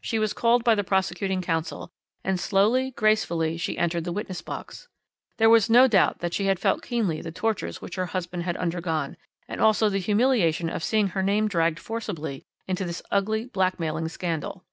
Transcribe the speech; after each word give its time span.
She 0.00 0.20
was 0.20 0.32
called 0.32 0.62
by 0.62 0.76
the 0.76 0.84
prosecuting 0.84 1.42
counsel, 1.42 1.90
and 2.22 2.38
slowly, 2.38 2.92
gracefully, 2.92 3.56
she 3.56 3.76
entered 3.76 4.04
the 4.04 4.12
witness 4.12 4.40
box. 4.40 4.86
There 5.36 5.50
was 5.50 5.68
no 5.68 5.88
doubt 5.88 6.20
that 6.20 6.32
she 6.32 6.46
had 6.46 6.60
felt 6.60 6.80
keenly 6.80 7.20
the 7.20 7.32
tortures 7.32 7.82
which 7.82 7.96
her 7.96 8.06
husband 8.06 8.44
had 8.44 8.56
undergone, 8.56 9.16
and 9.48 9.60
also 9.60 9.88
the 9.88 9.98
humiliation 9.98 10.70
of 10.70 10.84
seeing 10.84 11.08
her 11.08 11.24
name 11.24 11.48
dragged 11.48 11.80
forcibly 11.80 12.44
into 12.68 12.84
this 12.84 13.02
ugly, 13.10 13.46
blackmailing 13.46 14.06
scandal. 14.06 14.64